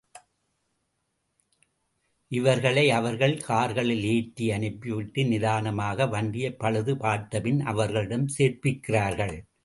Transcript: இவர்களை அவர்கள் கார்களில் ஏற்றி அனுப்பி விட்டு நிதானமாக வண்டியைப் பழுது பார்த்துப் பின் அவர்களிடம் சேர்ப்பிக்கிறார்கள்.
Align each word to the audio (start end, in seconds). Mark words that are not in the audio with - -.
இவர்களை 2.27 2.91
அவர்கள் 2.91 3.37
கார்களில் 3.37 4.03
ஏற்றி 4.03 4.51
அனுப்பி 4.51 4.91
விட்டு 4.91 5.25
நிதானமாக 5.25 6.07
வண்டியைப் 6.07 6.59
பழுது 6.59 6.97
பார்த்துப் 6.97 7.43
பின் 7.43 7.61
அவர்களிடம் 7.61 8.27
சேர்ப்பிக்கிறார்கள். 8.37 9.41